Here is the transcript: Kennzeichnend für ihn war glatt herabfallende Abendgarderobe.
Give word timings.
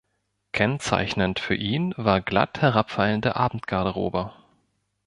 Kennzeichnend 0.53 1.39
für 1.39 1.53
ihn 1.53 1.93
war 1.95 2.21
glatt 2.21 2.59
herabfallende 2.59 3.35
Abendgarderobe. 3.35 4.33